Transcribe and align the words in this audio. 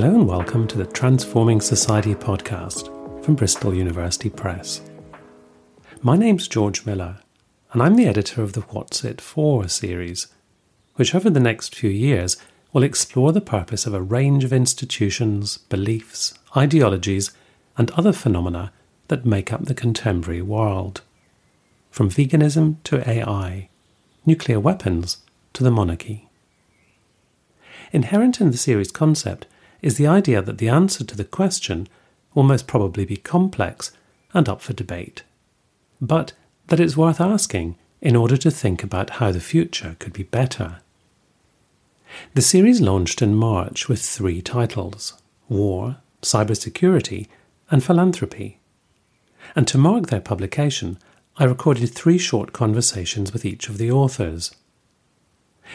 Hello 0.00 0.14
and 0.14 0.28
welcome 0.28 0.68
to 0.68 0.78
the 0.78 0.86
Transforming 0.86 1.60
Society 1.60 2.14
podcast 2.14 3.24
from 3.24 3.34
Bristol 3.34 3.74
University 3.74 4.30
Press. 4.30 4.80
My 6.02 6.16
name's 6.16 6.46
George 6.46 6.86
Miller, 6.86 7.16
and 7.72 7.82
I'm 7.82 7.96
the 7.96 8.06
editor 8.06 8.40
of 8.40 8.52
the 8.52 8.60
What's 8.60 9.02
It 9.02 9.20
For 9.20 9.66
series, 9.66 10.28
which 10.94 11.16
over 11.16 11.28
the 11.28 11.40
next 11.40 11.74
few 11.74 11.90
years 11.90 12.36
will 12.72 12.84
explore 12.84 13.32
the 13.32 13.40
purpose 13.40 13.86
of 13.86 13.92
a 13.92 14.00
range 14.00 14.44
of 14.44 14.52
institutions, 14.52 15.58
beliefs, 15.58 16.32
ideologies, 16.56 17.32
and 17.76 17.90
other 17.90 18.12
phenomena 18.12 18.70
that 19.08 19.26
make 19.26 19.52
up 19.52 19.64
the 19.64 19.74
contemporary 19.74 20.42
world. 20.42 21.00
From 21.90 22.08
veganism 22.08 22.76
to 22.84 23.02
AI, 23.10 23.68
nuclear 24.24 24.60
weapons 24.60 25.16
to 25.54 25.64
the 25.64 25.72
monarchy. 25.72 26.28
Inherent 27.90 28.40
in 28.40 28.52
the 28.52 28.56
series 28.56 28.92
concept 28.92 29.48
is 29.82 29.96
the 29.96 30.06
idea 30.06 30.42
that 30.42 30.58
the 30.58 30.68
answer 30.68 31.04
to 31.04 31.16
the 31.16 31.24
question 31.24 31.88
will 32.34 32.42
most 32.42 32.66
probably 32.66 33.04
be 33.04 33.16
complex 33.16 33.92
and 34.34 34.48
up 34.48 34.60
for 34.60 34.72
debate, 34.72 35.22
but 36.00 36.32
that 36.68 36.80
it's 36.80 36.96
worth 36.96 37.20
asking 37.20 37.76
in 38.00 38.14
order 38.14 38.36
to 38.36 38.50
think 38.50 38.82
about 38.82 39.10
how 39.10 39.32
the 39.32 39.40
future 39.40 39.96
could 39.98 40.12
be 40.12 40.22
better. 40.22 40.80
The 42.34 42.42
series 42.42 42.80
launched 42.80 43.22
in 43.22 43.34
March 43.34 43.88
with 43.88 44.00
three 44.00 44.40
titles 44.40 45.20
War, 45.48 45.98
Cybersecurity, 46.22 47.26
and 47.70 47.82
Philanthropy. 47.82 48.58
And 49.54 49.66
to 49.68 49.78
mark 49.78 50.08
their 50.08 50.20
publication, 50.20 50.98
I 51.36 51.44
recorded 51.44 51.88
three 51.88 52.18
short 52.18 52.52
conversations 52.52 53.32
with 53.32 53.44
each 53.44 53.68
of 53.68 53.78
the 53.78 53.90
authors. 53.90 54.54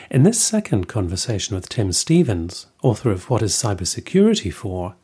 In 0.09 0.23
this 0.23 0.41
second 0.41 0.87
conversation 0.87 1.55
with 1.55 1.69
Tim 1.69 1.91
Stevens, 1.91 2.67
author 2.81 3.11
of 3.11 3.29
What 3.29 3.41
is 3.41 3.53
Cybersecurity 3.53 4.51
For, 4.51 4.95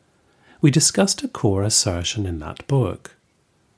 we 0.60 0.70
discussed 0.70 1.22
a 1.22 1.28
core 1.28 1.62
assertion 1.62 2.26
in 2.26 2.38
that 2.40 2.66
book 2.66 3.16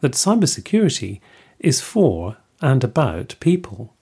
that 0.00 0.12
cybersecurity 0.12 1.20
is 1.58 1.80
for 1.80 2.36
and 2.60 2.82
about 2.82 3.36
people. 3.41 3.94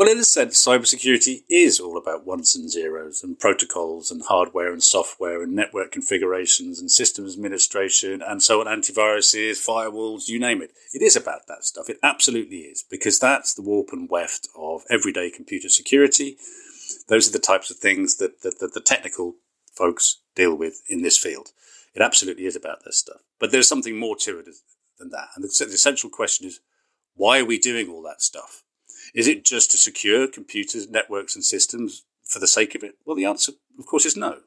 Well, 0.00 0.08
in 0.08 0.16
a 0.16 0.24
sense, 0.24 0.64
cybersecurity 0.64 1.42
is 1.50 1.78
all 1.78 1.98
about 1.98 2.24
ones 2.24 2.56
and 2.56 2.70
zeros 2.70 3.22
and 3.22 3.38
protocols 3.38 4.10
and 4.10 4.22
hardware 4.22 4.72
and 4.72 4.82
software 4.82 5.42
and 5.42 5.52
network 5.52 5.92
configurations 5.92 6.80
and 6.80 6.90
systems 6.90 7.34
administration 7.34 8.22
and 8.22 8.42
so 8.42 8.62
on, 8.62 8.66
antiviruses, 8.66 9.58
firewalls, 9.62 10.26
you 10.26 10.38
name 10.38 10.62
it. 10.62 10.72
It 10.94 11.02
is 11.02 11.16
about 11.16 11.48
that 11.48 11.64
stuff. 11.64 11.90
It 11.90 11.98
absolutely 12.02 12.60
is, 12.60 12.82
because 12.82 13.18
that's 13.18 13.52
the 13.52 13.60
warp 13.60 13.88
and 13.92 14.08
weft 14.08 14.48
of 14.56 14.84
everyday 14.88 15.28
computer 15.30 15.68
security. 15.68 16.38
Those 17.08 17.28
are 17.28 17.32
the 17.32 17.38
types 17.38 17.70
of 17.70 17.76
things 17.76 18.16
that, 18.16 18.40
that, 18.40 18.58
that 18.60 18.72
the 18.72 18.80
technical 18.80 19.34
folks 19.74 20.22
deal 20.34 20.54
with 20.54 20.80
in 20.88 21.02
this 21.02 21.18
field. 21.18 21.50
It 21.94 22.00
absolutely 22.00 22.46
is 22.46 22.56
about 22.56 22.86
this 22.86 22.96
stuff. 22.96 23.20
But 23.38 23.52
there's 23.52 23.68
something 23.68 23.98
more 23.98 24.16
to 24.20 24.38
it 24.38 24.46
than 24.98 25.10
that. 25.10 25.28
And 25.36 25.44
the 25.44 25.74
essential 25.74 26.08
question 26.08 26.46
is 26.46 26.60
why 27.16 27.40
are 27.40 27.44
we 27.44 27.58
doing 27.58 27.90
all 27.90 28.02
that 28.04 28.22
stuff? 28.22 28.62
Is 29.14 29.26
it 29.26 29.44
just 29.44 29.70
to 29.72 29.78
secure 29.78 30.28
computers, 30.28 30.88
networks, 30.88 31.34
and 31.34 31.44
systems 31.44 32.04
for 32.24 32.38
the 32.38 32.46
sake 32.46 32.74
of 32.74 32.82
it? 32.82 32.96
Well, 33.04 33.16
the 33.16 33.24
answer, 33.24 33.52
of 33.78 33.86
course, 33.86 34.06
is 34.06 34.16
no. 34.16 34.38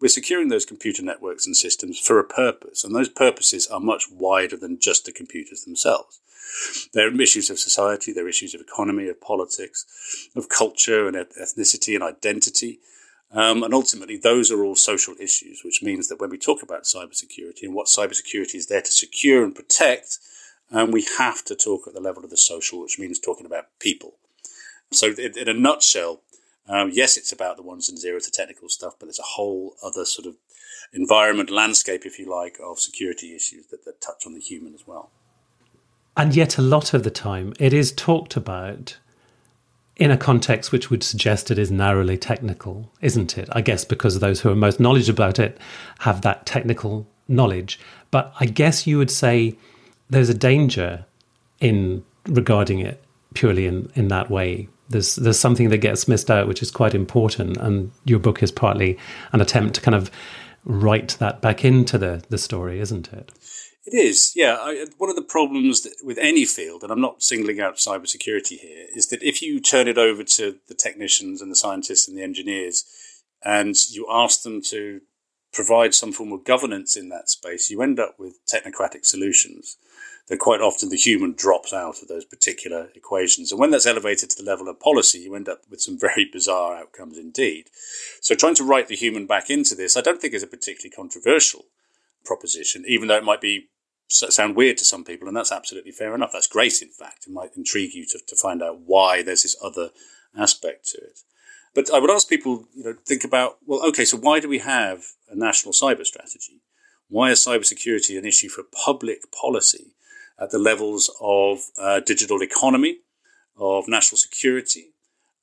We're 0.00 0.08
securing 0.08 0.48
those 0.48 0.64
computer 0.64 1.02
networks 1.02 1.44
and 1.44 1.56
systems 1.56 1.98
for 1.98 2.20
a 2.20 2.24
purpose, 2.24 2.84
and 2.84 2.94
those 2.94 3.08
purposes 3.08 3.66
are 3.66 3.80
much 3.80 4.04
wider 4.10 4.56
than 4.56 4.78
just 4.80 5.04
the 5.04 5.12
computers 5.12 5.64
themselves. 5.64 6.20
They're 6.94 7.20
issues 7.20 7.50
of 7.50 7.58
society, 7.58 8.12
they're 8.12 8.28
issues 8.28 8.54
of 8.54 8.60
economy, 8.60 9.08
of 9.08 9.20
politics, 9.20 9.84
of 10.34 10.48
culture 10.48 11.06
and 11.06 11.16
ethnicity 11.16 11.94
and 11.94 12.02
identity. 12.02 12.80
Um, 13.30 13.62
and 13.62 13.74
ultimately, 13.74 14.16
those 14.16 14.50
are 14.50 14.64
all 14.64 14.76
social 14.76 15.14
issues, 15.20 15.62
which 15.64 15.82
means 15.82 16.08
that 16.08 16.20
when 16.20 16.30
we 16.30 16.38
talk 16.38 16.62
about 16.62 16.84
cybersecurity 16.84 17.62
and 17.62 17.74
what 17.74 17.86
cybersecurity 17.86 18.54
is 18.54 18.68
there 18.68 18.80
to 18.80 18.90
secure 18.90 19.44
and 19.44 19.54
protect, 19.54 20.18
and 20.70 20.92
we 20.92 21.06
have 21.18 21.44
to 21.44 21.54
talk 21.54 21.86
at 21.86 21.94
the 21.94 22.00
level 22.00 22.24
of 22.24 22.30
the 22.30 22.36
social, 22.36 22.80
which 22.80 22.98
means 22.98 23.18
talking 23.18 23.46
about 23.46 23.66
people. 23.80 24.14
So, 24.90 25.08
in, 25.08 25.48
a 25.48 25.54
nutshell, 25.54 26.22
um, 26.68 26.90
yes, 26.92 27.16
it's 27.16 27.32
about 27.32 27.56
the 27.56 27.62
ones 27.62 27.88
and 27.88 27.98
zeros, 27.98 28.26
the 28.26 28.30
technical 28.30 28.68
stuff, 28.68 28.94
but 28.98 29.06
there's 29.06 29.18
a 29.18 29.34
whole 29.34 29.76
other 29.82 30.04
sort 30.04 30.26
of 30.26 30.36
environment, 30.92 31.50
landscape, 31.50 32.02
if 32.04 32.18
you 32.18 32.30
like, 32.30 32.58
of 32.62 32.78
security 32.78 33.34
issues 33.34 33.66
that, 33.66 33.84
that 33.84 34.00
touch 34.00 34.26
on 34.26 34.34
the 34.34 34.40
human 34.40 34.74
as 34.74 34.86
well. 34.86 35.10
And 36.16 36.34
yet, 36.34 36.58
a 36.58 36.62
lot 36.62 36.94
of 36.94 37.04
the 37.04 37.10
time, 37.10 37.54
it 37.58 37.72
is 37.72 37.92
talked 37.92 38.36
about 38.36 38.98
in 39.96 40.10
a 40.10 40.16
context 40.16 40.70
which 40.70 40.90
would 40.90 41.02
suggest 41.02 41.50
it 41.50 41.58
is 41.58 41.70
narrowly 41.70 42.16
technical, 42.16 42.90
isn't 43.00 43.36
it? 43.36 43.48
I 43.52 43.60
guess 43.60 43.84
because 43.84 44.18
those 44.18 44.40
who 44.40 44.50
are 44.50 44.56
most 44.56 44.78
knowledgeable 44.78 45.24
about 45.24 45.38
it 45.38 45.58
have 46.00 46.22
that 46.22 46.46
technical 46.46 47.06
knowledge. 47.26 47.80
But 48.10 48.32
I 48.38 48.46
guess 48.46 48.86
you 48.86 48.96
would 48.98 49.10
say 49.10 49.56
there's 50.10 50.28
a 50.28 50.34
danger 50.34 51.04
in 51.60 52.04
regarding 52.26 52.80
it 52.80 53.02
purely 53.34 53.66
in, 53.66 53.90
in 53.94 54.08
that 54.08 54.30
way. 54.30 54.68
There's 54.88 55.16
there's 55.16 55.38
something 55.38 55.68
that 55.68 55.78
gets 55.78 56.08
missed 56.08 56.30
out, 56.30 56.48
which 56.48 56.62
is 56.62 56.70
quite 56.70 56.94
important, 56.94 57.56
and 57.58 57.92
your 58.04 58.18
book 58.18 58.42
is 58.42 58.50
partly 58.50 58.98
an 59.32 59.40
attempt 59.40 59.74
to 59.74 59.80
kind 59.80 59.94
of 59.94 60.10
write 60.64 61.16
that 61.18 61.40
back 61.40 61.64
into 61.64 61.98
the 61.98 62.24
the 62.30 62.38
story, 62.38 62.80
isn't 62.80 63.12
it? 63.12 63.30
It 63.90 63.96
is, 63.96 64.32
yeah. 64.36 64.58
I, 64.60 64.82
uh, 64.82 64.86
one 64.98 65.08
of 65.08 65.16
the 65.16 65.22
problems 65.22 65.86
with 66.04 66.18
any 66.18 66.44
field, 66.44 66.82
and 66.82 66.92
I'm 66.92 67.00
not 67.00 67.22
singling 67.22 67.58
out 67.58 67.76
cybersecurity 67.76 68.58
here, 68.58 68.86
is 68.94 69.08
that 69.08 69.22
if 69.22 69.40
you 69.40 69.60
turn 69.60 69.88
it 69.88 69.96
over 69.96 70.22
to 70.22 70.56
the 70.68 70.74
technicians 70.74 71.40
and 71.40 71.50
the 71.50 71.56
scientists 71.56 72.06
and 72.06 72.16
the 72.16 72.22
engineers, 72.22 72.84
and 73.42 73.74
you 73.90 74.06
ask 74.10 74.42
them 74.42 74.60
to 74.68 75.00
provide 75.54 75.94
some 75.94 76.12
form 76.12 76.32
of 76.32 76.44
governance 76.44 76.98
in 76.98 77.08
that 77.08 77.30
space, 77.30 77.70
you 77.70 77.80
end 77.80 77.98
up 77.98 78.16
with 78.18 78.38
technocratic 78.46 79.06
solutions 79.06 79.78
that 80.28 80.38
quite 80.38 80.60
often 80.60 80.90
the 80.90 80.96
human 80.96 81.32
drops 81.32 81.72
out 81.72 82.02
of 82.02 82.08
those 82.08 82.24
particular 82.24 82.90
equations. 82.94 83.50
And 83.50 83.60
when 83.60 83.70
that's 83.70 83.86
elevated 83.86 84.30
to 84.30 84.42
the 84.42 84.48
level 84.48 84.68
of 84.68 84.78
policy, 84.78 85.20
you 85.20 85.34
end 85.34 85.48
up 85.48 85.62
with 85.70 85.80
some 85.80 85.98
very 85.98 86.24
bizarre 86.32 86.76
outcomes 86.76 87.16
indeed. 87.16 87.70
So 88.20 88.34
trying 88.34 88.54
to 88.56 88.64
write 88.64 88.88
the 88.88 88.96
human 88.96 89.26
back 89.26 89.48
into 89.50 89.74
this, 89.74 89.96
I 89.96 90.00
don't 90.02 90.20
think 90.20 90.34
is 90.34 90.42
a 90.42 90.46
particularly 90.46 90.94
controversial 90.94 91.66
proposition, 92.24 92.84
even 92.86 93.08
though 93.08 93.16
it 93.16 93.24
might 93.24 93.40
be 93.40 93.68
sound 94.08 94.56
weird 94.56 94.78
to 94.78 94.84
some 94.84 95.04
people, 95.04 95.28
and 95.28 95.36
that's 95.36 95.52
absolutely 95.52 95.92
fair 95.92 96.14
enough. 96.14 96.30
That's 96.32 96.46
great, 96.46 96.80
in 96.80 96.88
fact. 96.88 97.26
It 97.26 97.32
might 97.32 97.56
intrigue 97.56 97.94
you 97.94 98.06
to, 98.06 98.18
to 98.26 98.36
find 98.36 98.62
out 98.62 98.80
why 98.84 99.22
there's 99.22 99.42
this 99.42 99.56
other 99.62 99.90
aspect 100.36 100.88
to 100.90 100.98
it. 100.98 101.20
But 101.74 101.92
I 101.92 101.98
would 101.98 102.10
ask 102.10 102.28
people, 102.28 102.66
you 102.74 102.84
know, 102.84 102.94
think 103.06 103.24
about, 103.24 103.58
well, 103.66 103.86
okay, 103.88 104.04
so 104.04 104.16
why 104.16 104.40
do 104.40 104.48
we 104.48 104.58
have 104.58 105.04
a 105.30 105.36
national 105.36 105.72
cyber 105.72 106.04
strategy? 106.04 106.62
Why 107.08 107.30
is 107.30 107.44
cybersecurity 107.44 108.18
an 108.18 108.26
issue 108.26 108.48
for 108.48 108.62
public 108.62 109.30
policy 109.30 109.94
at 110.40 110.50
the 110.50 110.58
levels 110.58 111.10
of 111.20 111.66
uh, 111.78 112.00
digital 112.00 112.42
economy, 112.42 112.98
of 113.56 113.88
national 113.88 114.18
security? 114.18 114.92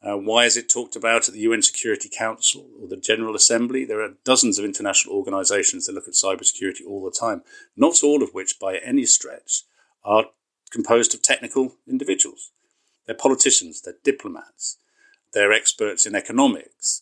Uh, 0.01 0.17
why 0.17 0.45
is 0.45 0.55
it 0.55 0.69
talked 0.69 0.95
about 0.95 1.27
at 1.27 1.33
the 1.33 1.41
UN 1.41 1.61
Security 1.61 2.09
Council 2.15 2.67
or 2.79 2.87
the 2.87 2.97
General 2.97 3.35
Assembly? 3.35 3.85
There 3.85 4.01
are 4.01 4.13
dozens 4.23 4.59
of 4.59 4.65
international 4.65 5.15
organizations 5.15 5.85
that 5.85 5.93
look 5.93 6.07
at 6.07 6.13
cybersecurity 6.13 6.85
all 6.87 7.03
the 7.03 7.11
time, 7.11 7.41
not 7.75 8.03
all 8.03 8.21
of 8.21 8.33
which, 8.33 8.59
by 8.59 8.77
any 8.77 9.05
stretch, 9.05 9.63
are 10.03 10.25
composed 10.69 11.15
of 11.15 11.23
technical 11.23 11.75
individuals. 11.87 12.51
They're 13.05 13.15
politicians, 13.15 13.81
they're 13.81 13.95
diplomats, 14.03 14.77
they're 15.33 15.51
experts 15.51 16.05
in 16.05 16.15
economics, 16.15 17.01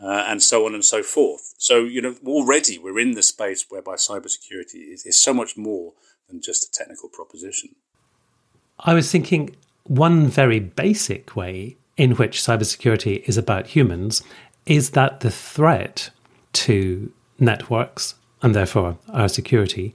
uh, 0.00 0.24
and 0.28 0.42
so 0.42 0.66
on 0.66 0.74
and 0.74 0.84
so 0.84 1.02
forth. 1.02 1.54
So, 1.58 1.84
you 1.84 2.02
know, 2.02 2.16
already 2.24 2.78
we're 2.78 2.98
in 2.98 3.12
the 3.12 3.22
space 3.22 3.66
whereby 3.68 3.94
cybersecurity 3.94 4.92
is, 4.92 5.06
is 5.06 5.20
so 5.20 5.32
much 5.32 5.56
more 5.56 5.94
than 6.28 6.40
just 6.40 6.68
a 6.68 6.70
technical 6.70 7.08
proposition. 7.08 7.74
I 8.80 8.94
was 8.94 9.10
thinking 9.10 9.54
one 9.84 10.26
very 10.26 10.60
basic 10.60 11.36
way 11.36 11.76
in 11.96 12.12
which 12.12 12.40
cybersecurity 12.40 13.22
is 13.28 13.36
about 13.36 13.68
humans 13.68 14.22
is 14.66 14.90
that 14.90 15.20
the 15.20 15.30
threat 15.30 16.10
to 16.52 17.12
networks 17.38 18.14
and 18.42 18.54
therefore 18.54 18.98
our 19.12 19.28
security 19.28 19.94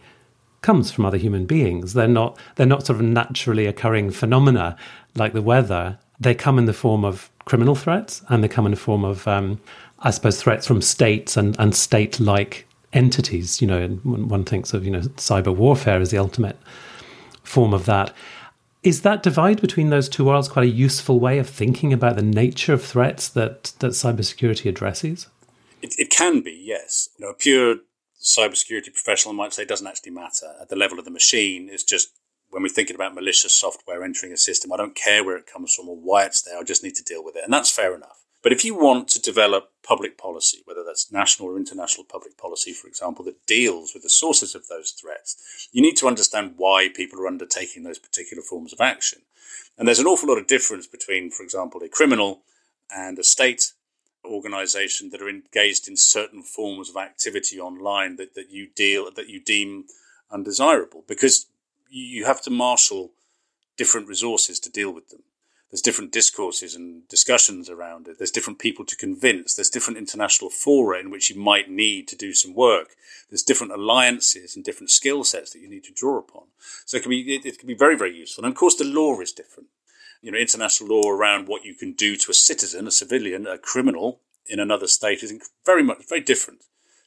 comes 0.61 0.91
from 0.91 1.05
other 1.05 1.17
human 1.17 1.45
beings. 1.45 1.93
They're 1.93 2.07
not 2.07 2.37
they're 2.55 2.65
not 2.65 2.85
sort 2.85 2.99
of 2.99 3.05
naturally 3.05 3.65
occurring 3.65 4.11
phenomena 4.11 4.75
like 5.15 5.33
the 5.33 5.41
weather. 5.41 5.97
They 6.19 6.35
come 6.35 6.57
in 6.57 6.65
the 6.65 6.73
form 6.73 7.05
of 7.05 7.29
criminal 7.45 7.75
threats 7.75 8.21
and 8.29 8.43
they 8.43 8.47
come 8.47 8.65
in 8.65 8.71
the 8.71 8.77
form 8.77 9.03
of 9.03 9.27
um, 9.27 9.59
I 9.99 10.11
suppose 10.11 10.41
threats 10.41 10.67
from 10.67 10.81
states 10.81 11.37
and, 11.37 11.55
and 11.59 11.75
state 11.75 12.19
like 12.19 12.67
entities. 12.93 13.61
You 13.61 13.67
know, 13.67 13.79
and 13.79 14.29
one 14.29 14.45
thinks 14.45 14.73
of 14.73 14.85
you 14.85 14.91
know 14.91 15.01
cyber 15.01 15.55
warfare 15.55 15.99
as 15.99 16.11
the 16.11 16.17
ultimate 16.17 16.57
form 17.43 17.73
of 17.73 17.85
that. 17.85 18.13
Is 18.81 19.01
that 19.01 19.23
divide 19.23 19.59
between 19.59 19.89
those 19.89 20.07
two 20.07 20.23
worlds 20.25 20.47
quite 20.47 20.63
a 20.63 20.71
useful 20.71 21.19
way 21.19 21.37
of 21.37 21.49
thinking 21.49 21.91
about 21.91 22.15
the 22.15 22.21
nature 22.21 22.71
of 22.71 22.83
threats 22.83 23.27
that, 23.29 23.73
that 23.79 23.91
cybersecurity 23.91 24.69
addresses? 24.69 25.27
It, 25.81 25.95
it 25.97 26.09
can 26.09 26.39
be, 26.41 26.51
yes. 26.51 27.09
You 27.17 27.25
know, 27.25 27.31
a 27.31 27.33
pure 27.33 27.77
cybersecurity 28.21 28.93
professional 28.93 29.33
might 29.33 29.53
say 29.53 29.63
it 29.63 29.69
doesn't 29.69 29.87
actually 29.87 30.11
matter. 30.11 30.53
At 30.61 30.69
the 30.69 30.77
level 30.77 30.97
of 30.97 31.03
the 31.03 31.11
machine, 31.11 31.67
it's 31.69 31.83
just 31.83 32.09
when 32.51 32.63
we're 32.63 32.69
thinking 32.69 32.95
about 32.95 33.15
malicious 33.15 33.53
software 33.53 34.03
entering 34.03 34.31
a 34.31 34.37
system, 34.37 34.71
I 34.71 34.77
don't 34.77 34.95
care 34.95 35.23
where 35.25 35.37
it 35.37 35.45
comes 35.45 35.75
from 35.75 35.89
or 35.89 35.97
why 35.97 36.25
it's 36.25 36.41
there. 36.41 36.57
I 36.57 36.63
just 36.63 36.83
need 36.83 36.95
to 36.95 37.03
deal 37.03 37.23
with 37.23 37.35
it. 37.35 37.43
And 37.43 37.53
that's 37.53 37.71
fair 37.71 37.93
enough. 37.93 38.23
But 38.41 38.53
if 38.53 38.63
you 38.63 38.73
want 38.73 39.09
to 39.09 39.21
develop 39.21 39.71
public 39.83 40.17
policy, 40.17 40.61
whether 40.65 40.83
that's 40.83 41.11
national 41.11 41.49
or 41.49 41.57
international 41.57 42.05
public 42.05 42.37
policy, 42.37 42.71
for 42.71 42.87
example, 42.87 43.25
that 43.25 43.45
deals 43.45 43.93
with 43.93 44.03
the 44.03 44.09
sources 44.09 44.55
of 44.55 44.67
those 44.67 44.91
threats, 44.91 45.67
you 45.71 45.81
need 45.81 45.97
to 45.97 46.07
understand 46.07 46.53
why 46.57 46.87
people 46.93 47.19
are 47.19 47.27
undertaking 47.27 47.83
those 47.83 47.99
particular 47.99 48.41
forms 48.41 48.71
of 48.71 48.79
action. 48.79 49.23
And 49.77 49.87
there's 49.87 49.99
an 49.99 50.07
awful 50.07 50.29
lot 50.29 50.37
of 50.37 50.47
difference 50.47 50.87
between, 50.87 51.31
for 51.31 51.43
example, 51.43 51.81
a 51.83 51.89
criminal 51.89 52.41
and 52.93 53.19
a 53.19 53.23
state 53.23 53.73
organization 54.25 55.09
that 55.09 55.21
are 55.21 55.29
engaged 55.29 55.87
in 55.87 55.97
certain 55.97 56.43
forms 56.43 56.89
of 56.89 56.97
activity 56.97 57.59
online 57.59 58.17
that, 58.17 58.35
that 58.35 58.51
you 58.51 58.67
deal 58.75 59.09
that 59.11 59.29
you 59.29 59.39
deem 59.39 59.85
undesirable 60.31 61.03
because 61.07 61.47
you 61.89 62.25
have 62.25 62.41
to 62.41 62.49
marshal 62.49 63.11
different 63.77 64.07
resources 64.07 64.59
to 64.59 64.69
deal 64.69 64.91
with 64.91 65.09
them. 65.09 65.23
There's 65.69 65.81
different 65.81 66.11
discourses 66.11 66.73
and 66.73 67.07
discussions 67.07 67.69
around 67.69 68.07
it. 68.07 68.17
There's 68.17 68.31
different 68.31 68.57
people 68.57 68.85
to 68.85 68.95
convince. 68.95 69.53
There's 69.53 69.69
different 69.69 69.99
international 69.99 70.49
fora 70.49 70.99
in 70.99 71.11
which 71.11 71.29
you 71.29 71.39
might 71.39 71.69
need 71.69 72.07
to 72.07 72.15
do 72.15 72.33
some 72.33 72.55
work. 72.55 72.95
There's 73.29 73.43
different 73.43 73.73
alliances 73.73 74.55
and 74.55 74.65
different 74.65 74.89
skill 74.89 75.23
sets 75.23 75.51
that 75.51 75.59
you 75.59 75.69
need 75.69 75.83
to 75.83 75.93
draw 75.93 76.17
upon. 76.17 76.45
So 76.85 76.97
it 76.97 77.03
can 77.03 77.11
be 77.11 77.35
it, 77.35 77.45
it 77.45 77.59
can 77.59 77.67
be 77.67 77.75
very 77.75 77.95
very 77.95 78.15
useful. 78.15 78.43
And 78.43 78.51
of 78.51 78.57
course, 78.57 78.75
the 78.75 78.83
law 78.83 79.19
is 79.19 79.31
different. 79.31 79.69
You 80.21 80.31
know, 80.31 80.39
international 80.39 80.89
law 80.89 81.09
around 81.09 81.47
what 81.47 81.63
you 81.63 81.75
can 81.75 81.93
do 81.93 82.17
to 82.17 82.31
a 82.31 82.33
citizen, 82.33 82.87
a 82.87 82.91
civilian, 82.91 83.45
a 83.45 83.57
criminal 83.57 84.21
in 84.47 84.59
another 84.59 84.87
state 84.87 85.21
is 85.23 85.31
very 85.65 85.83
much 85.83 86.09
very 86.09 86.21
different 86.21 86.63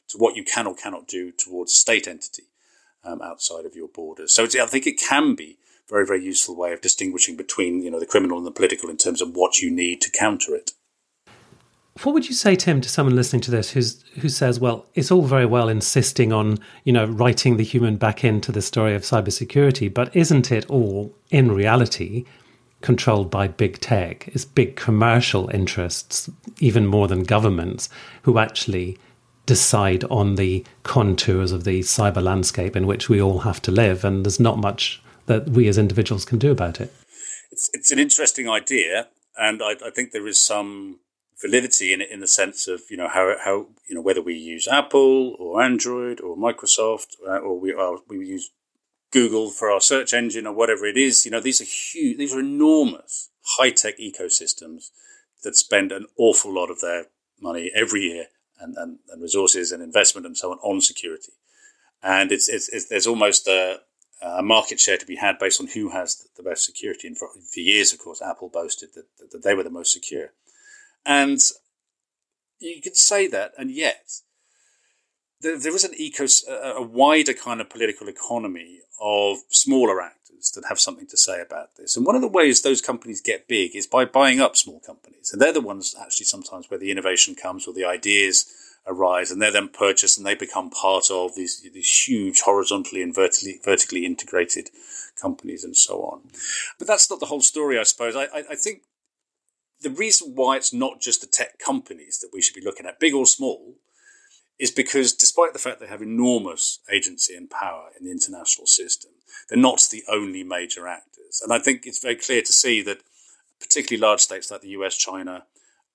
to 0.07 0.17
what 0.17 0.35
you 0.35 0.43
can 0.43 0.67
or 0.67 0.73
cannot 0.73 1.07
do 1.07 1.31
towards 1.31 1.73
a 1.73 1.75
state 1.75 2.07
entity 2.07 2.43
um, 3.03 3.21
outside 3.21 3.65
of 3.65 3.75
your 3.75 3.89
borders. 3.89 4.33
So 4.33 4.45
I 4.45 4.65
think 4.65 4.87
it 4.87 4.99
can 4.99 5.35
be 5.35 5.57
very, 5.89 6.05
very 6.05 6.23
useful 6.23 6.55
way 6.55 6.73
of 6.73 6.81
distinguishing 6.81 7.35
between 7.35 7.81
you 7.81 7.91
know 7.91 7.99
the 7.99 8.05
criminal 8.05 8.37
and 8.37 8.47
the 8.47 8.51
political 8.51 8.89
in 8.89 8.97
terms 8.97 9.21
of 9.21 9.35
what 9.35 9.59
you 9.59 9.71
need 9.71 10.01
to 10.01 10.11
counter 10.11 10.55
it. 10.55 10.71
What 12.01 12.13
would 12.13 12.27
you 12.27 12.33
say, 12.33 12.55
Tim, 12.55 12.81
to 12.81 12.89
someone 12.89 13.15
listening 13.15 13.41
to 13.43 13.51
this 13.51 13.71
who's 13.71 14.03
who 14.21 14.29
says, 14.29 14.59
"Well, 14.59 14.87
it's 14.95 15.11
all 15.11 15.23
very 15.23 15.45
well 15.45 15.69
insisting 15.69 16.33
on 16.33 16.59
you 16.83 16.93
know 16.93 17.05
writing 17.05 17.57
the 17.57 17.63
human 17.63 17.97
back 17.97 18.23
into 18.23 18.51
the 18.51 18.61
story 18.61 18.95
of 18.95 19.03
cybersecurity, 19.03 19.93
but 19.93 20.15
isn't 20.15 20.51
it 20.51 20.65
all 20.69 21.15
in 21.29 21.51
reality 21.51 22.25
controlled 22.81 23.29
by 23.29 23.47
big 23.47 23.79
tech? 23.79 24.27
It's 24.29 24.45
big 24.45 24.75
commercial 24.75 25.49
interests, 25.49 26.29
even 26.59 26.87
more 26.87 27.07
than 27.07 27.23
governments, 27.23 27.89
who 28.23 28.39
actually 28.39 28.97
decide 29.45 30.03
on 30.05 30.35
the 30.35 30.65
contours 30.83 31.51
of 31.51 31.63
the 31.63 31.81
cyber 31.81 32.23
landscape 32.23 32.75
in 32.75 32.87
which 32.87 33.09
we 33.09 33.21
all 33.21 33.39
have 33.39 33.61
to 33.61 33.71
live, 33.71 34.03
and 34.03 34.25
there's 34.25 34.39
not 34.39 34.57
much 34.57 35.01
that 35.25 35.49
we 35.49 35.67
as 35.67 35.77
individuals 35.77 36.25
can 36.25 36.39
do 36.39 36.51
about 36.51 36.79
it. 36.81 36.93
It's, 37.51 37.69
it's 37.73 37.91
an 37.91 37.99
interesting 37.99 38.49
idea, 38.49 39.09
and 39.37 39.61
I, 39.61 39.75
I 39.85 39.89
think 39.89 40.11
there 40.11 40.27
is 40.27 40.41
some 40.41 40.99
validity 41.41 41.93
in 41.93 42.01
it 42.01 42.09
in 42.09 42.19
the 42.19 42.27
sense 42.27 42.67
of 42.67 42.81
you 42.89 42.95
know 42.95 43.09
how 43.09 43.35
how 43.43 43.67
you 43.87 43.95
know 43.95 44.01
whether 44.01 44.21
we 44.21 44.33
use 44.33 44.67
Apple 44.67 45.35
or 45.39 45.61
Android 45.61 46.21
or 46.21 46.37
Microsoft 46.37 47.15
uh, 47.27 47.37
or 47.37 47.59
we 47.59 47.73
are 47.73 47.97
we 48.07 48.25
use 48.25 48.51
Google 49.11 49.49
for 49.49 49.69
our 49.69 49.81
search 49.81 50.13
engine 50.13 50.47
or 50.47 50.53
whatever 50.53 50.85
it 50.85 50.97
is. 50.97 51.25
You 51.25 51.31
know 51.31 51.39
these 51.39 51.61
are 51.61 51.65
huge, 51.65 52.17
these 52.17 52.33
are 52.33 52.39
enormous 52.39 53.29
high 53.57 53.71
tech 53.71 53.97
ecosystems 53.99 54.89
that 55.43 55.55
spend 55.55 55.91
an 55.91 56.07
awful 56.17 56.53
lot 56.53 56.71
of 56.71 56.79
their 56.79 57.07
money 57.41 57.69
every 57.75 58.01
year 58.01 58.27
and, 58.59 58.75
and, 58.77 58.99
and 59.09 59.21
resources 59.21 59.71
and 59.71 59.83
investment 59.83 60.25
and 60.25 60.37
so 60.37 60.51
on 60.51 60.57
on 60.59 60.81
security. 60.81 61.33
And 62.01 62.31
it's, 62.31 62.49
it's, 62.49 62.69
it's 62.69 62.87
there's 62.87 63.07
almost 63.07 63.47
a, 63.47 63.81
a, 64.21 64.41
market 64.43 64.79
share 64.79 64.97
to 64.97 65.05
be 65.05 65.15
had 65.15 65.39
based 65.39 65.59
on 65.59 65.67
who 65.67 65.89
has 65.89 66.27
the 66.35 66.43
best 66.43 66.65
security. 66.65 67.07
And 67.07 67.17
for, 67.17 67.29
for 67.29 67.59
years, 67.59 67.93
of 67.93 67.99
course, 67.99 68.21
Apple 68.21 68.49
boasted 68.49 68.89
that, 68.95 69.05
that 69.31 69.43
they 69.43 69.53
were 69.53 69.63
the 69.63 69.69
most 69.69 69.93
secure. 69.93 70.31
And 71.05 71.39
you 72.59 72.81
could 72.81 72.95
say 72.95 73.27
that, 73.27 73.53
and 73.57 73.71
yet 73.71 74.21
there, 75.41 75.59
there 75.59 75.75
is 75.75 75.83
an 75.83 75.93
ecos, 75.93 76.47
a 76.47 76.81
wider 76.81 77.33
kind 77.33 77.61
of 77.61 77.69
political 77.69 78.07
economy 78.07 78.79
of 79.01 79.37
smaller 79.49 80.01
actors 80.01 80.51
that 80.55 80.65
have 80.69 80.79
something 80.79 81.07
to 81.07 81.17
say 81.17 81.41
about 81.41 81.75
this. 81.75 81.95
And 81.95 82.05
one 82.05 82.15
of 82.15 82.21
the 82.21 82.27
ways 82.27 82.61
those 82.61 82.81
companies 82.81 83.21
get 83.21 83.47
big 83.47 83.75
is 83.75 83.85
by 83.85 84.05
buying 84.05 84.39
up 84.39 84.55
small 84.55 84.79
companies. 84.79 85.31
And 85.31 85.41
they're 85.41 85.53
the 85.53 85.61
ones 85.61 85.95
actually 85.99 86.25
sometimes 86.25 86.69
where 86.69 86.79
the 86.79 86.91
innovation 86.91 87.35
comes 87.35 87.67
or 87.67 87.73
the 87.73 87.85
ideas 87.85 88.45
arise 88.85 89.31
and 89.31 89.41
they're 89.41 89.51
then 89.51 89.69
purchased 89.69 90.17
and 90.17 90.27
they 90.27 90.35
become 90.35 90.69
part 90.69 91.09
of 91.09 91.35
these, 91.35 91.61
these 91.73 92.05
huge 92.07 92.41
horizontally 92.41 93.01
and 93.01 93.15
vertically, 93.15 93.59
vertically 93.63 94.05
integrated 94.05 94.69
companies 95.19 95.63
and 95.63 95.75
so 95.75 96.01
on. 96.01 96.21
But 96.77 96.87
that's 96.87 97.09
not 97.09 97.19
the 97.19 97.27
whole 97.27 97.41
story, 97.41 97.79
I 97.79 97.83
suppose. 97.83 98.15
I, 98.15 98.23
I, 98.25 98.43
I 98.51 98.55
think 98.55 98.81
the 99.81 99.89
reason 99.89 100.33
why 100.35 100.57
it's 100.57 100.73
not 100.73 101.01
just 101.01 101.21
the 101.21 101.27
tech 101.27 101.59
companies 101.59 102.19
that 102.19 102.31
we 102.33 102.41
should 102.41 102.55
be 102.55 102.65
looking 102.65 102.85
at, 102.85 102.99
big 102.99 103.13
or 103.13 103.25
small, 103.25 103.75
is 104.59 104.71
because 104.71 105.13
despite 105.13 105.53
the 105.53 105.59
fact 105.59 105.79
they 105.79 105.87
have 105.87 106.01
enormous 106.01 106.79
agency 106.91 107.35
and 107.35 107.49
power 107.49 107.89
in 107.99 108.05
the 108.05 108.11
international 108.11 108.67
system, 108.67 109.11
they're 109.49 109.57
not 109.57 109.87
the 109.91 110.03
only 110.09 110.43
major 110.43 110.87
actors. 110.87 111.41
And 111.43 111.51
I 111.51 111.59
think 111.59 111.85
it's 111.85 112.01
very 112.01 112.15
clear 112.15 112.41
to 112.41 112.53
see 112.53 112.81
that 112.83 112.99
particularly 113.59 114.01
large 114.01 114.21
states 114.21 114.51
like 114.51 114.61
the 114.61 114.69
US, 114.69 114.95
China, 114.95 115.45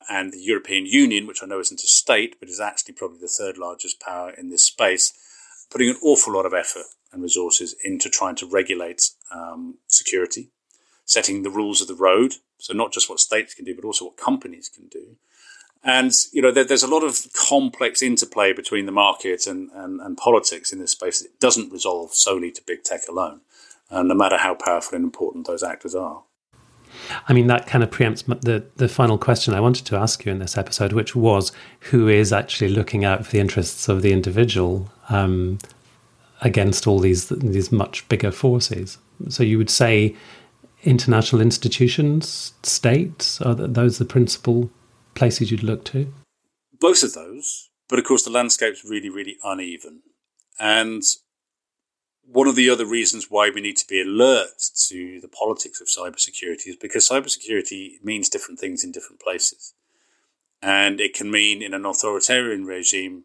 and 0.09 0.33
the 0.33 0.41
European 0.41 0.87
Union, 0.87 1.27
which 1.27 1.43
I 1.43 1.47
know 1.47 1.61
isn't 1.61 1.83
a 1.83 1.87
state, 1.87 2.37
but 2.41 2.49
is 2.49 2.61
actually 2.61 2.95
probably 2.95 3.19
the 3.19 3.29
third 3.29 3.59
largest 3.59 4.01
power 4.01 4.31
in 4.31 4.51
this 4.51 4.65
space, 4.65 5.13
putting 5.71 5.91
an 5.91 5.99
awful 6.03 6.33
lot 6.33 6.47
of 6.47 6.55
effort 6.55 6.87
and 7.13 7.23
resources 7.23 7.75
into 7.85 8.09
trying 8.09 8.37
to 8.37 8.47
regulate 8.47 9.11
um, 9.35 9.79
security, 9.87 10.51
setting 11.05 11.43
the 11.43 11.51
rules 11.51 11.81
of 11.81 11.89
the 11.89 11.95
road. 11.95 12.35
So 12.59 12.75
not 12.75 12.93
just 12.93 13.09
what 13.09 13.21
states 13.21 13.55
can 13.55 13.65
do, 13.65 13.75
but 13.75 13.85
also 13.85 14.07
what 14.07 14.17
companies 14.17 14.69
can 14.69 14.89
do. 14.89 15.17
And 15.85 16.13
you 16.33 16.43
know, 16.43 16.51
there, 16.51 16.65
there's 16.65 16.83
a 16.83 16.89
lot 16.89 17.05
of 17.05 17.27
complex 17.33 18.03
interplay 18.03 18.53
between 18.53 18.87
the 18.87 18.93
market 18.93 19.47
and, 19.47 19.71
and, 19.73 20.01
and 20.01 20.17
politics 20.17 20.73
in 20.73 20.79
this 20.81 20.93
space. 20.93 21.23
It 21.23 21.39
doesn't 21.39 21.73
resolve 21.73 22.15
solely 22.15 22.51
to 22.53 22.63
big 22.67 22.83
tech 22.83 23.03
alone, 23.09 23.41
uh, 23.91 24.03
no 24.03 24.15
matter 24.15 24.39
how 24.39 24.55
powerful 24.55 24.97
and 24.97 25.05
important 25.05 25.47
those 25.47 25.63
actors 25.63 25.95
are. 25.95 26.25
I 27.29 27.33
mean, 27.33 27.47
that 27.47 27.67
kind 27.67 27.83
of 27.83 27.91
preempts 27.91 28.25
the, 28.43 28.65
the 28.77 28.89
final 28.89 29.19
question 29.19 29.55
I 29.55 29.61
wanted 29.61 29.87
to 29.87 29.97
ask 29.97 30.25
you 30.25 30.33
in 30.33 30.39
this 30.39 30.57
episode, 30.57 30.93
which 30.93 31.15
was 31.15 31.53
who 31.81 32.09
is 32.09 32.33
actually 32.33 32.71
looking 32.71 33.05
out 33.05 33.25
for 33.25 33.33
the 33.33 33.41
interests 33.41 33.89
of 33.89 34.03
the 34.03 34.13
individual 34.13 34.91
um, 35.09 35.59
against 36.41 36.87
all 36.87 36.99
these 36.99 37.29
these 37.29 37.73
much 37.73 38.09
bigger 38.09 38.31
forces? 38.31 38.99
So 39.29 39.43
you 39.43 39.59
would 39.59 39.71
say 39.71 40.15
international 40.85 41.43
institutions, 41.43 42.53
states, 42.63 43.41
are 43.41 43.55
those 43.55 43.99
the 43.99 44.05
principal 44.05 44.71
places 45.15 45.51
you'd 45.51 45.63
look 45.63 45.85
to? 45.85 46.13
Both 46.81 47.03
of 47.03 47.15
those, 47.15 47.71
but 47.89 47.99
of 47.99 48.05
course 48.05 48.23
the 48.23 48.31
landscape's 48.31 48.85
really, 48.85 49.11
really 49.11 49.37
uneven. 49.43 50.03
And 50.61 51.03
one 52.31 52.47
of 52.47 52.57
the 52.57 52.69
other 52.69 52.85
reasons 52.85 53.31
why 53.31 53.51
we 53.51 53.61
need 53.61 53.77
to 53.79 53.89
be 53.89 54.03
alert 54.03 54.71
to 54.89 55.21
the 55.21 55.29
politics 55.29 55.81
of 55.81 55.89
cybersecurity 55.89 56.69
is 56.69 56.77
because 56.77 57.09
cybersecurity 57.09 58.03
means 58.05 58.29
different 58.29 58.61
things 58.61 58.85
in 58.85 58.93
different 58.93 59.21
places. 59.21 59.75
And 60.61 61.01
it 61.01 61.15
can 61.15 61.31
mean 61.31 61.63
in 61.63 61.73
an 61.73 61.87
authoritarian 61.87 62.67
regime 62.67 63.25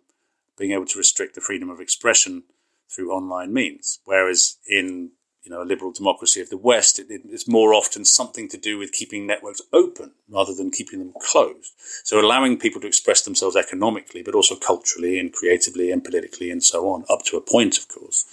being 0.58 0.72
able 0.72 0.86
to 0.86 0.98
restrict 0.98 1.36
the 1.36 1.42
freedom 1.42 1.70
of 1.70 1.82
expression 1.82 2.44
through 2.90 3.12
online 3.12 3.52
means, 3.54 4.00
whereas 4.06 4.58
in 4.70 5.12
you 5.44 5.52
know, 5.52 5.62
a 5.62 5.66
liberal 5.66 5.92
democracy 5.92 6.40
of 6.40 6.50
the 6.50 6.58
West, 6.58 7.00
it, 7.00 7.08
it's 7.10 7.48
more 7.48 7.74
often 7.74 8.06
something 8.06 8.48
to 8.48 8.58
do 8.58 8.78
with 8.78 8.94
keeping 8.94 9.28
networks 9.28 9.62
open 9.74 10.12
rather 10.30 10.54
than 10.54 10.72
keeping 10.72 11.00
them 11.00 11.14
closed. 11.20 11.74
So 12.06 12.20
allowing 12.20 12.58
people 12.58 12.80
to 12.82 12.88
express 12.88 13.22
themselves 13.22 13.58
economically, 13.58 14.24
but 14.24 14.36
also 14.36 14.56
culturally 14.56 15.20
and 15.20 15.34
creatively 15.34 15.92
and 15.92 16.04
politically 16.04 16.50
and 16.50 16.64
so 16.64 16.88
on, 16.90 17.04
up 17.10 17.24
to 17.26 17.38
a 17.38 17.42
point, 17.42 17.78
of 17.78 17.90
course. 17.90 18.26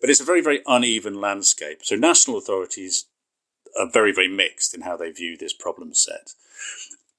But 0.00 0.10
it's 0.10 0.20
a 0.20 0.24
very, 0.24 0.40
very 0.40 0.62
uneven 0.66 1.20
landscape. 1.20 1.80
So 1.82 1.96
national 1.96 2.38
authorities 2.38 3.06
are 3.78 3.90
very, 3.90 4.12
very 4.12 4.28
mixed 4.28 4.74
in 4.74 4.82
how 4.82 4.96
they 4.96 5.10
view 5.10 5.36
this 5.36 5.52
problem 5.52 5.94
set. 5.94 6.32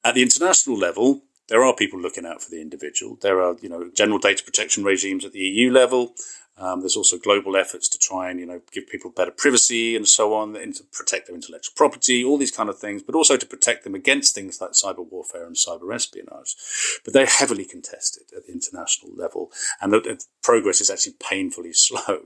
At 0.03 0.15
the 0.15 0.21
international 0.21 0.77
level, 0.77 1.23
there 1.49 1.63
are 1.63 1.75
people 1.75 1.99
looking 1.99 2.25
out 2.25 2.41
for 2.41 2.49
the 2.49 2.61
individual. 2.61 3.17
There 3.21 3.41
are, 3.41 3.55
you 3.61 3.69
know, 3.69 3.89
general 3.93 4.19
data 4.19 4.43
protection 4.43 4.83
regimes 4.83 5.25
at 5.25 5.33
the 5.33 5.39
EU 5.39 5.71
level. 5.71 6.13
Um, 6.59 6.81
there's 6.81 6.97
also 6.97 7.17
global 7.17 7.55
efforts 7.55 7.87
to 7.89 7.97
try 7.97 8.29
and 8.29 8.39
you 8.39 8.45
know 8.45 8.61
give 8.71 8.87
people 8.87 9.09
better 9.09 9.31
privacy 9.31 9.95
and 9.95 10.07
so 10.07 10.33
on, 10.33 10.55
and 10.55 10.75
to 10.75 10.83
protect 10.83 11.27
their 11.27 11.35
intellectual 11.35 11.73
property, 11.75 12.23
all 12.23 12.37
these 12.37 12.51
kind 12.51 12.69
of 12.69 12.77
things, 12.77 13.01
but 13.01 13.15
also 13.15 13.37
to 13.37 13.45
protect 13.45 13.83
them 13.83 13.95
against 13.95 14.35
things 14.35 14.59
like 14.59 14.71
cyber 14.71 15.09
warfare 15.09 15.45
and 15.45 15.55
cyber 15.55 15.93
espionage. 15.93 16.55
But 17.03 17.13
they're 17.13 17.25
heavily 17.25 17.65
contested 17.65 18.27
at 18.35 18.45
the 18.45 18.53
international 18.53 19.11
level, 19.15 19.51
and 19.81 19.93
the, 19.93 19.99
the 20.01 20.23
progress 20.43 20.81
is 20.81 20.89
actually 20.89 21.15
painfully 21.19 21.73
slow. 21.73 22.21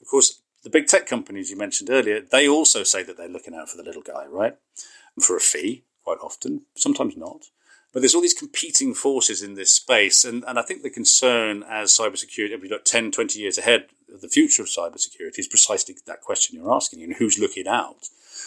Of 0.00 0.08
course, 0.08 0.42
the 0.62 0.70
big 0.70 0.86
tech 0.86 1.06
companies 1.06 1.50
you 1.50 1.56
mentioned 1.56 1.90
earlier, 1.90 2.20
they 2.20 2.48
also 2.48 2.82
say 2.82 3.02
that 3.02 3.16
they're 3.16 3.28
looking 3.28 3.54
out 3.54 3.68
for 3.68 3.76
the 3.76 3.82
little 3.82 4.02
guy, 4.02 4.26
right? 4.26 4.56
For 5.20 5.36
a 5.36 5.40
fee, 5.40 5.84
quite 6.04 6.18
often, 6.18 6.62
sometimes 6.76 7.16
not. 7.16 7.46
But 7.92 8.00
there's 8.00 8.14
all 8.14 8.22
these 8.22 8.34
competing 8.34 8.94
forces 8.94 9.42
in 9.42 9.54
this 9.54 9.70
space. 9.70 10.24
And, 10.24 10.44
and 10.46 10.58
I 10.58 10.62
think 10.62 10.82
the 10.82 10.90
concern 10.90 11.62
as 11.62 11.96
cybersecurity, 11.96 12.52
if 12.52 12.62
we 12.62 12.68
look 12.68 12.84
10, 12.84 13.12
20 13.12 13.38
years 13.38 13.58
ahead 13.58 13.86
the 14.08 14.28
future 14.28 14.62
of 14.62 14.68
cybersecurity, 14.68 15.38
is 15.38 15.46
precisely 15.46 15.96
that 16.06 16.20
question 16.20 16.56
you're 16.56 16.74
asking. 16.74 17.06
Know, 17.08 17.16
who's 17.18 17.38
looking 17.38 17.66
out 17.66 18.06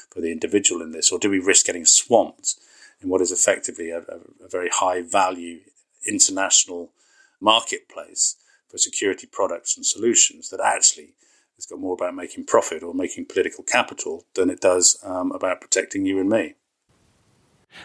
for 0.09 0.21
the 0.21 0.31
individual 0.31 0.81
in 0.81 0.91
this? 0.91 1.11
Or 1.11 1.19
do 1.19 1.29
we 1.29 1.39
risk 1.39 1.67
getting 1.67 1.85
swamped 1.85 2.55
in 3.01 3.09
what 3.09 3.21
is 3.21 3.31
effectively 3.31 3.89
a, 3.91 3.99
a 3.99 4.49
very 4.49 4.69
high 4.69 5.01
value 5.01 5.59
international 6.07 6.91
marketplace 7.39 8.35
for 8.69 8.77
security 8.77 9.27
products 9.27 9.75
and 9.75 9.85
solutions 9.85 10.49
that 10.49 10.59
actually 10.59 11.13
has 11.55 11.65
got 11.65 11.79
more 11.79 11.93
about 11.93 12.15
making 12.15 12.45
profit 12.45 12.83
or 12.83 12.93
making 12.93 13.25
political 13.25 13.63
capital 13.63 14.25
than 14.35 14.49
it 14.49 14.59
does 14.59 14.97
um, 15.03 15.31
about 15.31 15.61
protecting 15.61 16.05
you 16.05 16.19
and 16.19 16.29
me. 16.29 16.55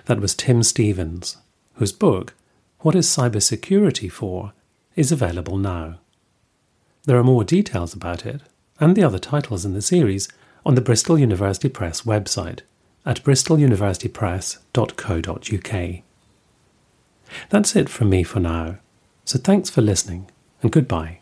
That 0.06 0.20
was 0.20 0.34
Tim 0.34 0.62
Stevens, 0.62 1.36
whose 1.80 1.90
book, 1.92 2.34
What 2.80 2.94
is 2.94 3.08
Cybersecurity 3.08 4.12
For? 4.12 4.52
is 4.96 5.10
available 5.10 5.56
now. 5.56 5.98
There 7.04 7.16
are 7.16 7.24
more 7.24 7.42
details 7.42 7.94
about 7.94 8.26
it 8.26 8.42
and 8.78 8.94
the 8.94 9.02
other 9.02 9.18
titles 9.18 9.64
in 9.64 9.72
the 9.72 9.80
series 9.80 10.28
on 10.66 10.74
the 10.74 10.82
Bristol 10.82 11.18
University 11.18 11.70
Press 11.70 12.02
website 12.02 12.58
at 13.06 13.24
bristoluniversitypress.co.uk. 13.24 16.02
That's 17.48 17.76
it 17.76 17.88
from 17.88 18.10
me 18.10 18.24
for 18.24 18.40
now, 18.40 18.76
so 19.24 19.38
thanks 19.38 19.70
for 19.70 19.80
listening 19.80 20.30
and 20.60 20.70
goodbye. 20.70 21.19